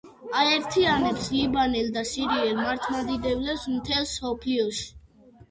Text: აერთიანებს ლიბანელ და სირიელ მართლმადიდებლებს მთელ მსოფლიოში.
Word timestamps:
აერთიანებს 0.43 1.27
ლიბანელ 1.33 1.91
და 1.97 2.03
სირიელ 2.13 2.57
მართლმადიდებლებს 2.63 3.67
მთელ 3.77 4.03
მსოფლიოში. 4.09 4.91